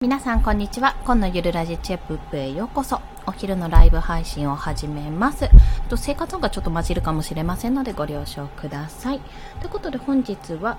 [0.00, 0.94] 皆さんこんにちは。
[1.04, 3.00] 今のゆるラジチェップップへようこそ。
[3.26, 5.50] お昼のライブ配信を始めます。
[5.88, 9.20] と生活音がちょっと混じるかもしれませんのでご了承ください。
[9.58, 10.78] ということで本日は、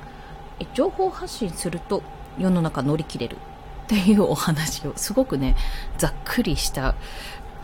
[0.61, 2.01] え情報発信すると
[2.37, 3.39] 世の中乗り切れるっ
[3.87, 5.57] ていうお話を、すごくね、
[5.97, 6.95] ざっくりした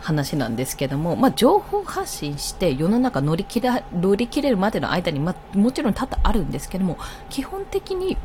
[0.02, 6.98] 話なんですけども、まあ、情報発信して世の中乗り切れ乗り切れるまでの間に、まあ、もちろん多々あるんですけども、
[7.30, 8.18] 基本的に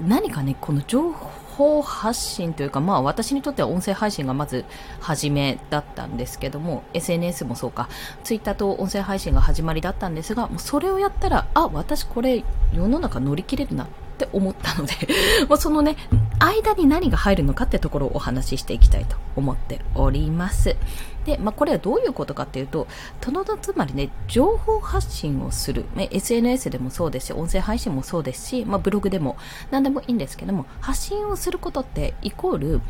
[0.00, 4.64] 何かね、この情報発信というか、まあ私にとっては音声配信がまず
[5.00, 7.88] 初めだったんですけども、SNS もそうか、
[8.24, 13.88] Twitter と音声配信が始まりだったんですが、もうそれをやったら、あ、私これ世の中乗り切れるな
[14.24, 14.94] って思ったので
[15.48, 15.96] まあそのね、
[16.38, 20.76] 間に何が入るのかってところをお話ししていきたいと思っております。
[21.24, 22.86] で、まあ、これはどういうことかっていうと、
[23.20, 29.36] とのつまりね、情報発信をする、ね、SNS でもそうですし、音声配信もそうですし、まあ、ブログでも
[29.70, 32.80] 何でもいいんですけども、発信をすることってイコール、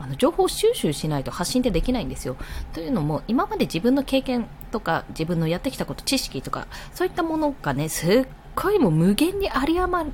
[0.00, 2.36] あの情報収集しないと発信ってできないんですよ。
[2.72, 10.12] というのも、今まで自分の経験とか、自分のやってきたこと、知識とか、そういったものがね、すっ回も無限に有り余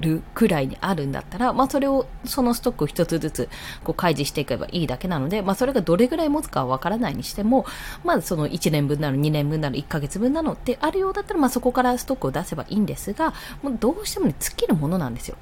[0.00, 3.48] るくらいにあるんだったら、まあそれを、そのストックを一つずつ
[3.84, 7.66] こう開示していけばいいだけなので、まあそれがどれぐらい持つかはわからないにしても、
[8.04, 15.36] まあその1年分なの、2年分なの、1ヶ月分なのってあるようだったら、まあそこからストックを出せばいいんですが、もうどうしてもね、尽きるものなんですよ。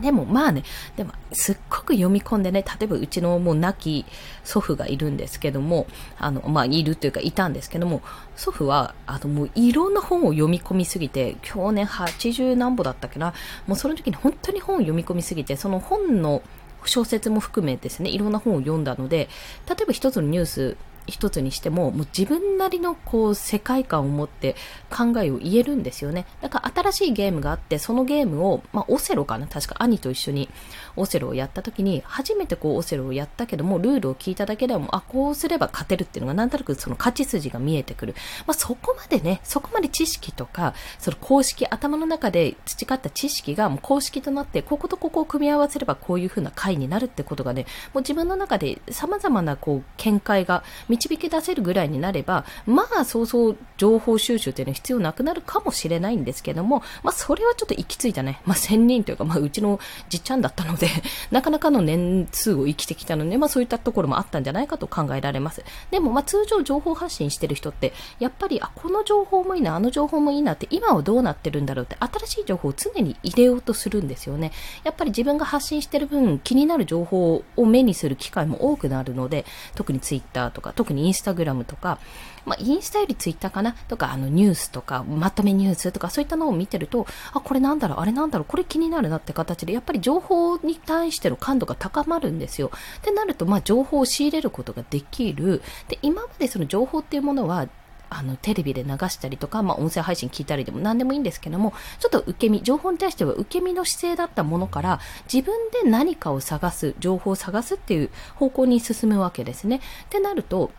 [0.00, 0.62] でもまあね、
[0.96, 4.06] でもすっごく読み込んでね、例えばうちのもう亡き
[4.44, 5.86] 祖父がいるんですけども、
[6.18, 8.02] あの、まあいるというかいたんですけども、
[8.36, 13.34] 祖父は、あのもういろんな本を読み込みすぎて、去年80何歩だったっけな、
[13.66, 16.42] もうその時に本当に本を読み込みすぎて、その本の
[16.86, 19.28] 小説も含めですね、いろんな本を読んだので、
[19.68, 24.56] 例えば一つのニュース一つにしても、もう自分なりのこう世界観を持って
[24.90, 26.26] 考えを言えるんですよね。
[26.40, 30.48] だから新しいゲームがあって、そのゲームを、まあ、オセロかな確か兄と一緒に
[30.96, 38.14] オセロをやった時に、初めてこうオセロをやったけども、ルールを聞いただけでも、あ、こうすれば勝てるっていうのがなんとなくその勝ち筋が見えてくる。
[38.46, 60.88] まあ、そこまでね、そこまで知識とか、その公式、頭の中で培った知識がもう公式となって、こことここを組み合わせればこういう風な回になるってことがね、もう自分の中で様々なこう見解が導き出せるぐらいになれば、まあそうそう情報収集っていうのは必要なくなるかもしれないんですけども、まあそれはちょっと行き着いたね、まあ1000人というか、まあうちのじっちゃんだったので
[61.30, 65.64] なかなかの年数を生きてきたので、まあそういったところもあったんじゃないかと考えられます。
[65.90, 74.52] でもまあ通常情報発信してる人って、やっぱり、あ、この情報もいいな、あの情報もいいなって、今はどうなってるんだろうって、新しい情報を常に入れようとするんですよね。
[74.84, 81.98] やっぱり自分が発信してる分、気になる情報を目にする機会も多くなるので、特にツイッターとか、特にインスタグラムとか、
[82.46, 83.74] まあ、インスタよりツイッターかな？
[83.88, 92.70] とか、あの、ニュースとか、まとめニュースとか、そういったのを見てると、あ、これなんだろう、あれなんだろう、これ気になるなって形で、やっぱり情報に対しての感度が高まるんですよ。
[92.98, 95.60] ってなると、まあ、情報を仕入れることができる。
[95.88, 97.68] で、今までその情報っていうものは、
[98.10, 105.00] あの、テレビで流したりとか、まあ、音声配信聞いたりでも何でもいいんですけども、ちょっと受け身、情報に対しては受け身の姿勢だったものから、
[105.32, 109.76] 自分で何かを探す、情報を探すっていう方向に進むわけですね。
[109.76, 110.72] ってなると、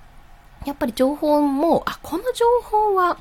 [0.65, 3.17] やっぱり情報も、あ、この情報は、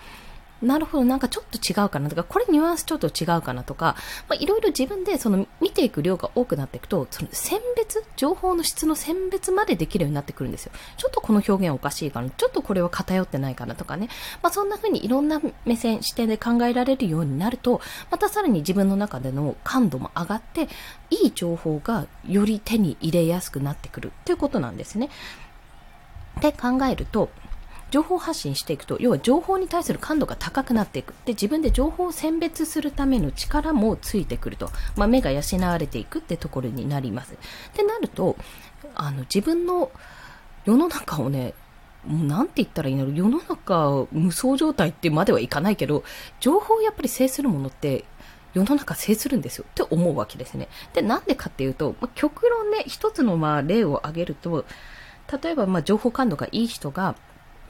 [0.62, 3.96] なるほど、なんかちょっと違うかなとか、これニュアンスちょっと違うかなとか、
[4.28, 10.72] まあ、いろいろ自分でその見ていく量が多くなっていくと、その選別、情報の質の選別までできるようになってくるんですよ。
[10.98, 14.08] ちょっとこの表現おかしいかな、ちょっとこれは偏ってないかなとかね。
[14.42, 20.68] まあ、そんな風にいろんな目線、視点で考えられるようになると、またさらに自分の中での感度も上がって、
[21.08, 25.08] いい情報がより手に入れやすくなってくるということなんですね。
[26.38, 27.30] って考えると、
[27.90, 31.14] 情報発信していくと、要は情報に対する感度が高くなっていく。
[31.24, 34.70] で、自分で情報を選別するための力もついてくると。
[34.96, 37.34] まあ、目が養われていくってところになります。
[37.34, 37.36] っ
[37.74, 38.36] てなると、
[38.94, 39.90] あの、自分の
[40.64, 41.54] 世の中をね、
[42.06, 46.04] もうなんて言ったらいいの世の中無双状態ってまではいかないけど、
[46.40, 48.04] 情報をやっぱり制するものって
[48.54, 50.68] 世の中制するんですよって思うわけですね。
[50.92, 54.64] で、なんでかっていうと、まあ、極論ね、一つのまあ例を挙げると、
[55.42, 57.14] 例えば、まあ、情報感度がいい人が、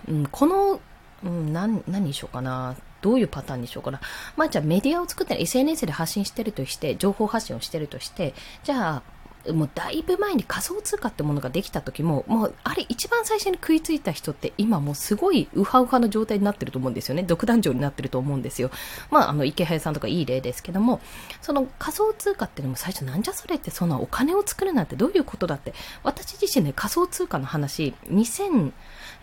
[0.09, 0.81] うん、この、
[1.25, 2.77] うん、何、何にしようかな。
[3.03, 4.01] どういうパターンにしようかな。
[4.37, 9.03] まあ、じゃあメディアを作って、SNS で発信してるとして、情報発信をしてるとして、じゃあ、
[9.49, 17.23] もうだいぶ前に仮想通貨ってものができた時も、もうあれ一番最初に食いついた人って今もうすごいウハウハの状態になってると思うんですよね。
[17.23, 18.71] 独壇場になってると思うんですよ。
[19.11, 21.01] まああの池早さんとかいい例ですけども、
[21.41, 25.73] その仮想通貨ってのも最初なんじゃそれってそんなお金を作るなんてどういうことだって、
[26.03, 28.73] 私自身ね仮想通貨の話、2000、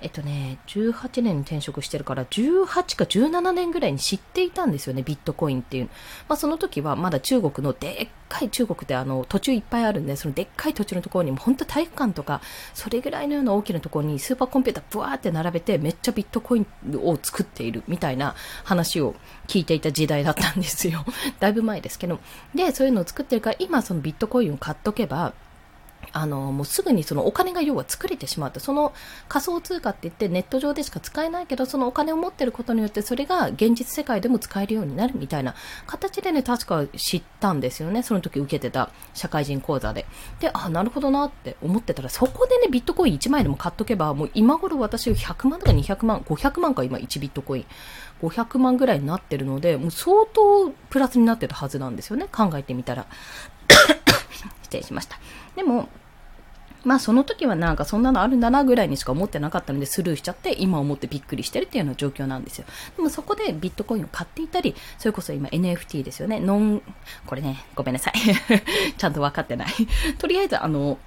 [0.02, 5.90] えっとね、18年に転職してるから、18か17年ぐらいに知っていたんですよね、ビットコインっていう。
[6.28, 12.42] まあ、その時はまだ中国のでっかい中国ってあの途中いっぱいあるんで、そのでっかい土地のところにも本当体育館とか、
[12.74, 16.68] それぐらいのような大きなところにスーパーコンピューターブワーって並べてめっちゃビットコイン
[17.04, 19.16] を作っているみたいな話を
[19.48, 21.06] 聞いていた時代だったんですよ。
[21.40, 22.20] だいぶ前ですけど。
[22.54, 25.34] で、そういうのを作ってるから今そのビットコインを買っとけば、
[26.18, 28.60] あの、もうすぐにそのお金が要は作れてしまった。
[28.60, 28.94] その
[29.30, 35.54] 仮想通貨って言ってネット上でしか使えないけど、そのお金を持ってることによってそれが現実世界でも使えるようになるみたいな
[35.86, 38.02] 形でね、確か知ったんですよね。
[38.02, 40.08] その時受けてた社会人講座で。
[40.40, 47.66] で、あ、なるほどなって思ってたら、そこでね、ビットコイン1枚でも買っとけば、もう今頃私100万とか200万、500万か今1ビットコイン。
[48.24, 52.28] 500万ぐらいになってるので、もう相当プラスになってたはずなんですよね。
[52.32, 53.06] 考えてみたら。
[54.64, 55.20] 失礼しました。
[55.56, 55.90] でも、
[56.84, 62.66] まあその時はなんかそんなのあるんだなぐらいにしか思ってなかったのでスルーしちゃって今思ってびっくりしてるっていうような状況なんですよ。
[62.96, 66.40] でもそこでビットコインを買っていたり、それこそ今 NFT ですよね。
[66.40, 66.82] ノン、
[67.26, 68.14] これね、ごめんなさい。
[68.98, 69.68] ちゃんと分かってない。
[70.18, 70.98] とりあえずあの、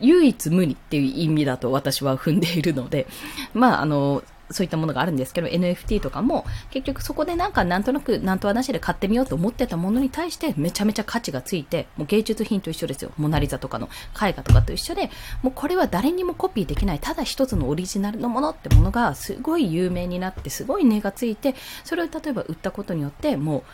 [0.00, 3.06] 唯一無二っていう意味だと私は踏んでいるので、
[3.54, 13.10] まああの、そういったものがあるんですけど、NFT とかも、結局そこでなんかなんとなく、なんとはなしで買ってみようと思ってたものに対して、めちゃめちゃ価値がついて、もう芸術品と一緒ですよ。
[13.16, 13.88] モナリザとかの
[14.20, 15.10] 絵画とかと一緒で、
[15.42, 21.54] もうこれは誰にもコピーできない、ただ一つのオリジナルのものってものが、すごい有名になって、すごい値がついて、
[21.84, 23.64] それを例えば売ったことによって、も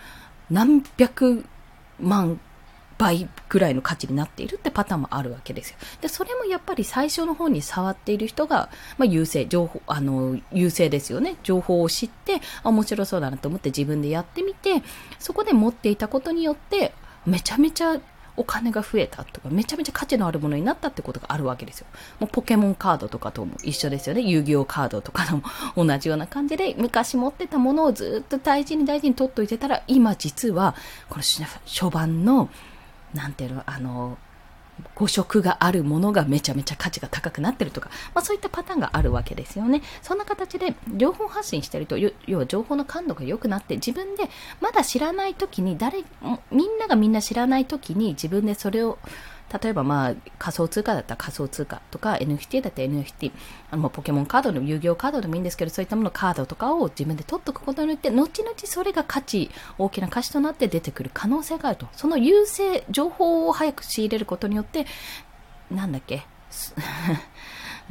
[0.51, 1.45] う、何百
[2.01, 2.41] 万
[3.03, 5.77] 倍ぐらいの価値になっているってパターンもあるわけですよ。
[6.01, 11.35] で、それもやっぱり最初の方に触っている人が、まあ、優勢、情報、あの、優勢ですよね。
[11.43, 14.85] 情報を知って、面白そうだなと思って自分でやってみて、
[15.19, 16.93] そこで持っていたことによって、
[17.27, 17.99] めちゃめちゃ
[18.37, 21.87] お金が増えたとか、めちゃめちゃ価値のあるものになったってことがあるわけですよ。
[22.21, 24.23] もうポケモンカードとかとも一緒ですよね。
[24.23, 25.43] 遊戯王カードとかの
[25.77, 30.77] も同じような感じで、昔持ってたものをずっと大事に大事に取っといてたら、今実は、
[31.11, 31.23] この
[31.67, 32.49] 初版の
[33.15, 34.19] 何ていうの、あの、
[34.95, 39.83] 誤色があるものがめちゃめちゃ価値が高くなってるとか、まあそういったパターンがあるわけですよね。
[40.01, 44.31] そんな形で情報発信してると、要は情報の感度が良くなって、自分で
[44.61, 46.05] まだ知らない時に、誰、
[46.51, 48.99] みんながみんな知らない時に自分でそれを
[49.63, 53.33] 例えばまあ仮想通貨だったら仮想通貨とか NFT だったら NFT、
[53.71, 61.87] あのポケモンカードの遊戯王カードでもいいんですけど、そういったものカードとかを自分で取っておくことによって、後々それが価値、大きな価値となって出てくる可能性があると。
[61.93, 64.87] その優勢、情報を早く仕入れることによって、
[65.71, 66.27] なんだっけ？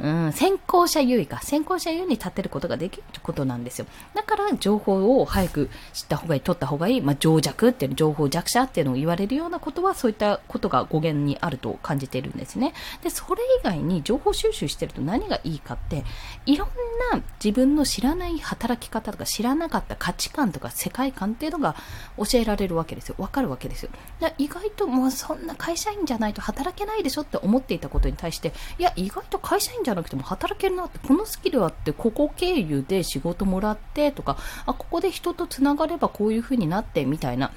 [0.00, 1.40] うん、先行者優位か。
[1.42, 3.86] 先行者優位に立てることができるってことなんですよ。
[4.14, 12.72] だから情報を早く知った方がいい、取った方がいい、まあ、情弱っていう情報弱者っていうのを言われるようなことは、そういったことが語源にあると感じているんですね。
[13.02, 16.04] で、それ以外に情報収集してると何がいいかって、
[16.46, 16.68] いろん
[17.12, 21.76] な自分の知らない働き方とか知らなかった価値観とか世界観っていうのが
[22.16, 23.14] 教えられるわけですよ。
[23.18, 23.90] わかるわけですよ。
[24.38, 34.36] 意外ともうそんな会社員じゃないと働けないでしょって思っていたことに対して、いや、意外と会社員じゃゃなくても働けるなって、このスキルあって、ここ経由で仕事もらってとか、
[34.66, 37.52] あ、ここで人とつながればこういう風になってみたいな、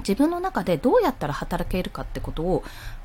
[0.00, 2.64] 自分の中でどうやったら働けるかってことを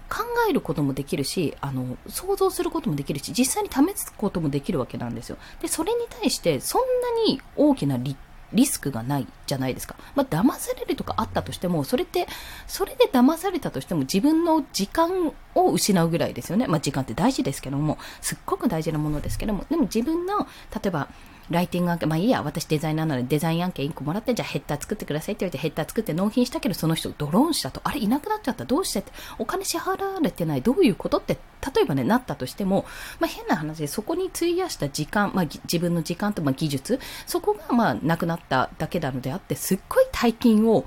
[0.09, 5.37] 考えることもできるし、あの、想像することもできるし、実際に試すこともできるわけなんですよ。
[5.61, 8.17] で、それに対して、そんなに大きな立
[8.53, 9.95] リスクがないじゃないですか。
[10.15, 12.27] まあ、騙されるとかあったとしても、それって、
[12.67, 16.67] それで騙されたとしても自分の時間を失うぐらいですよね。
[16.67, 21.09] まあ、時間って大事ですけども、すっごく大事なものですけども、でも自分の、例えば、
[21.49, 28.99] ライティング案件、まあいいや、私デザイナーなのでデザイン案件1個もらって、じゃあヘッダー作ってくださいって言われてヘッダー作って納品したけど、その人ドローンしたと、あれいなくなっちゃった、どうして？
[28.99, 31.37] って、お金支払われてない、どういうことって、
[31.75, 32.85] 例えばね、なったとしても、
[33.19, 40.85] まあ変な話で、そこに費やした時間、まあ自分の時間とま技術、そこがまあなくなっただけなのであって、すっごい大金を、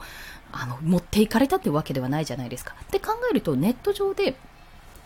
[0.52, 2.74] あの、持っていかれたってわけではないじゃないですか。
[2.82, 4.36] って考えると、ネット上で、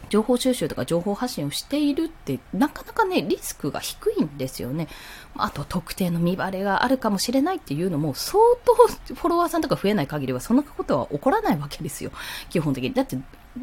[0.09, 4.89] 情報収集とか情報発信をしているって、なかなかね、リスクが低いんですよね。
[5.37, 12.11] あと、特定の見バレがあるかもしれないっていうのも、相当フォロワーさんとか増えない限りは、そんなことは起こらないわけですよ。
[12.51, 12.93] 基本的に。
[12.93, 13.19] だって、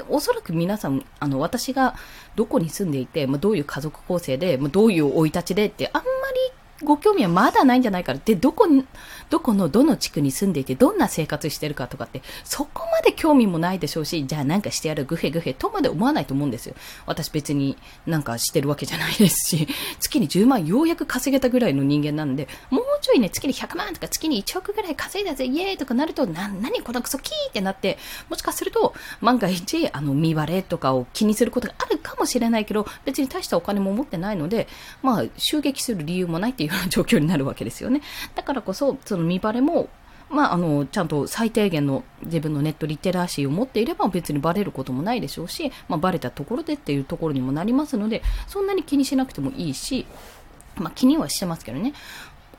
[0.09, 1.95] おそらく皆さん、あの、私が
[2.35, 8.85] どこに住んでいて、まあ、どういう家族構成で、まあ、どういう生い立ちでって、あんまりご興味はまだないんじゃないからで、どこに、
[9.29, 16.75] どこのどの地区に住んでいて、どんな生活してるかとかって、そこまで興味もないでしょうし、じゃあなんかしてやる、グヘグヘとまで思わないと思うんですよ。
[17.05, 19.67] 私別になんかしてるわけじゃないですし、
[19.99, 27.97] 月に10万ようやく稼げたぐらいの人間なんで、もうちょいね、月に100万とか月に1億ぐらい稼いだぜ、イエーイとかなると、な、何このクソキーってなって、
[28.29, 34.67] もしかすると、万が一、あの、見割れとかを気にすることがあるかもしれないけど、別に大したお金も持ってないので、
[35.01, 38.01] まあ、襲撃する理由もないっていうような状況になるわけですよね。
[38.35, 39.89] だからこそ、その見バレも、
[40.29, 50.05] まあ、あの、ちゃんと最低限の自分のネットリテラシーを持っていれば別にバレることもないでしょうし、まあ、バレたところでっていうところにもなりますので、そんなに気にしなくてもいいし、
[50.75, 51.93] まあ、気にはしてますけどね。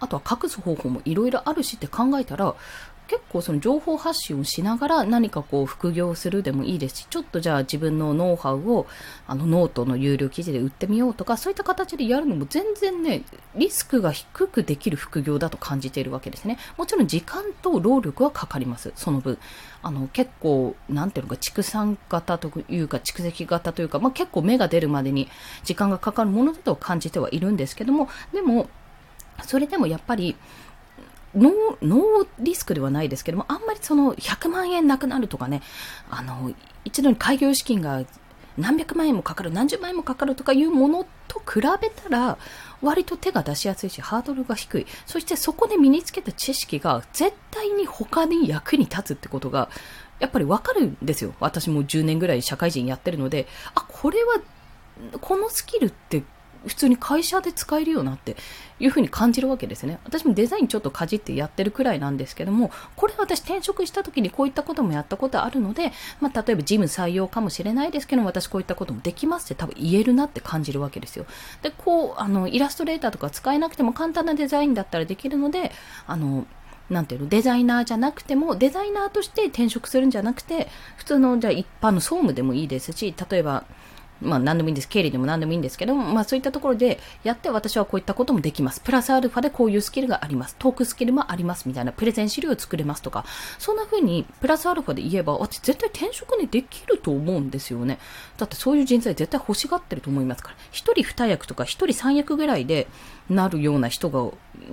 [0.00, 2.54] あとは隠す方法もいろいろあるしって考えたら、
[3.12, 8.86] 結構その情報発信をしながら何かこう副業するでもいいですし、ちょっとじゃあ自分のノウハウを
[9.26, 13.22] あのノートの有料記事で売ってみようとか、そういった形でやるのも全然ね、
[13.54, 16.56] リスクが低くできる副業だと感じているわけですね。
[16.78, 19.36] もちろん時間と労力はかかります、その分。
[19.82, 25.28] あの結構、なんていうのか、畜産型というか蓄積型というか、まあ、結構芽が出るまでに
[25.64, 28.70] 時間がかかるものだと感じてはいるんですけども、でも、
[29.44, 30.34] それでもやっぱり、
[31.34, 35.62] ノー、ノーリスクではないですけども、あんまりその100万円なくなるとかね、
[36.10, 36.52] あの、
[36.84, 38.04] 一度に開業資金が
[38.58, 42.38] 何百万円もかかる、何十万円もかかるとかいうものと比べたら、
[42.82, 44.86] 割と手が出しやすいし、ハードルが低い。
[45.06, 49.70] そしてそこで身につけた知識が絶対に他に役に立つってことが、
[50.18, 51.34] やっぱりわかるんですよ。
[51.40, 54.34] 私も10年ぐらい社会人やってるので、あ、これは、
[55.20, 56.22] このスキルって
[56.66, 58.36] 普通に会社で使えるよなって
[58.80, 59.98] いうふうに感じるわけですね。
[60.04, 71.26] 私もデザインちょっとかじってやってるくらいなんですけども、これ私転職した時にこういったこともやったことあるので、まあ、例えばジム採用かもしれないですけども、私こういったこともできますって多分言えるなって感じるわけですよ。
[71.62, 75.72] で、こう、あの、イラストレーターとか使えなくても簡単なデザインだったらできるので、
[76.06, 76.46] あの、
[76.90, 83.64] なんていうの、デザイナーじゃなくても、デザイナーとして転職するんじゃなくて、普通の、じゃ一般の総務でもいいですし、例えば、
[84.22, 84.88] まあ何でもいいんです。
[84.88, 88.80] 経理でも何でもいいんですけども、まあそういったところでやって私はこういったこともできます。
[88.80, 90.56] プラスアルファでこういうスキルがあります。
[90.58, 93.24] トークスキルもありますみたいなプレゼン資料を作れますとか、
[93.58, 97.98] そんな風にプラスアルファで言えば、私絶対転職にできると思うんですよね。
[98.38, 100.56] だってそういう人材絶対欲しがってると思いますから。
[100.70, 102.86] 一人二役とか一人三役ぐらいで
[103.34, 104.30] なるような人が、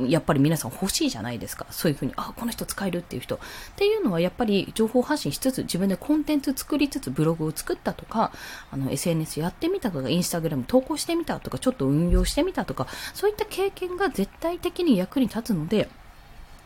[0.07, 1.65] やっぱり皆さん欲しいじゃないですか。
[1.71, 3.35] そういうふうに、あ、この人使えるっていう人。
[3.35, 3.39] っ
[3.75, 8.31] ていうのはやっぱり情報発信しつつ、自分でコンテンツ作りつつ、ブログを作ったとか、
[8.71, 15.89] あの、SNS やってみたとか、インスタグラム投稿してみたとか、ちょっと運用してみたとか、そういった経験が絶対的に役に立つので、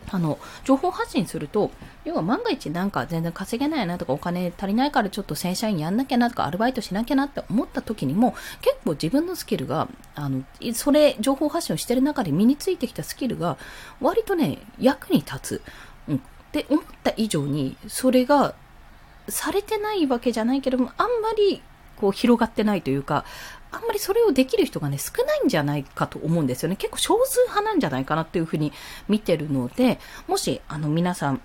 [0.09, 1.71] あの、情報発信すると、
[2.05, 10.43] 要は万が一なんか全然稼げないなとかお金足りないからちょっと正社員やんなきゃなとかアルバイトしなきゃなって思った時にも結構自分のスキルが、あの、
[10.73, 13.57] それ、情報発信をしてる中で身についてきたスキルが
[14.01, 15.61] 割とね、役に立つ。
[16.07, 16.15] うん。
[16.17, 16.19] っ
[16.51, 18.53] て思った以上に、それが
[19.27, 21.61] されてないわけじゃないけども、あんまり
[21.97, 23.25] こう広がってないというか、
[23.71, 26.75] あんまりそれをできる人がね、少ないんじゃないかと思うんですよね。
[26.75, 28.71] 結構少数派なんじゃないかなっていうふうに
[29.07, 31.41] 見てるので、もし、あの、皆さん、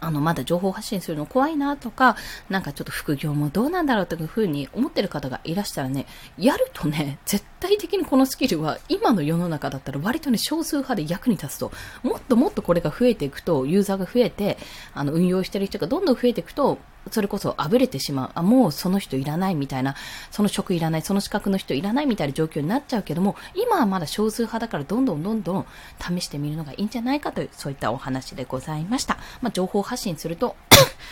[0.00, 2.16] あの、まだ情報発信するの怖いなとか、
[2.50, 14.58] なんかちょっと副業もどうなんだろうというふうに思ってる方がいらしたらね、やるとね、絶対的にこのスキルは今の世の中だったら割とね、少数派で役に立つと、もっともっとこれが増えていくと、ユーザーが増えて、
[14.92, 16.78] あの、運用してる人がどんどん増えていくと、
[17.10, 18.30] それこそあぶれてしまう。
[18.34, 19.94] あ、もうその人いらないみたいな、
[20.30, 25.66] その職いらない、その資格の人いらないみたいな状況になっちゃうけども、今はまだ少数派だからどんどんどんどん
[26.00, 29.18] 試してみるのがいいんじゃないかという、そういったお話でございました。
[29.40, 30.56] まあ、情報発信すると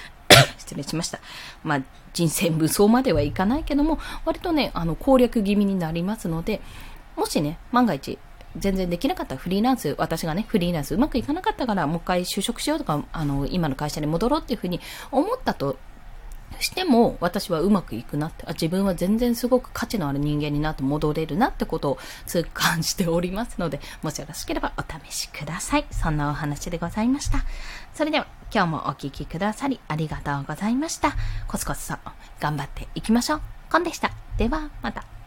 [0.59, 1.21] 失礼しました。
[1.65, 6.61] まあ、人生無双まではいかないけども、割とね、あの、攻略気味になりますので、
[7.17, 8.19] もしね、万が一、
[8.59, 15.77] 全然できなかったフリーランス、私がね、フリーランスうまくいかなかったから、もう一回就職しようとか、あの、今の会社に戻ろうっていうふうに思ったと
[16.61, 25.87] しても私はうまくいくなってあ自分は全然すごく価値のある人間になって戻れるなってことを痛感しておりますのでもしよろしければお試しください。
[25.91, 27.45] そんなお話でございました。
[27.95, 31.15] それでは今日もお聴きくださりありがとうございました。
[31.47, 31.99] コツコツと
[32.41, 33.41] 頑張っていきましょう。
[33.71, 34.11] コンでした。
[34.37, 35.18] ではまた。